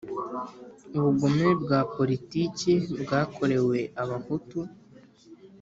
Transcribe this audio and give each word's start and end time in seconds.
Ubugome 0.97 1.47
bwa 1.61 1.79
poritiki 1.93 2.73
bwakorewe 3.01 3.79
Abahutu 4.01 4.59